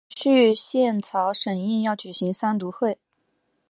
[0.03, 2.97] 按程序宪草审议要举行三读会。